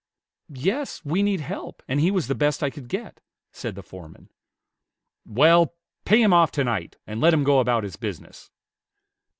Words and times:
"Yes; 0.55 1.05
we 1.05 1.21
need 1.21 1.41
help, 1.41 1.83
and 1.87 1.99
he 1.99 2.09
was 2.09 2.25
the 2.25 2.33
best 2.33 2.63
I 2.63 2.71
could 2.71 2.87
get," 2.87 3.21
said 3.51 3.75
the 3.75 3.83
foreman. 3.83 4.31
"Well, 5.27 5.75
pay 6.05 6.23
him 6.23 6.33
off 6.33 6.49
to 6.53 6.63
night, 6.63 6.97
and 7.05 7.21
let 7.21 7.35
him 7.35 7.43
go 7.43 7.59
about 7.59 7.83
his 7.83 7.97
business." 7.97 8.49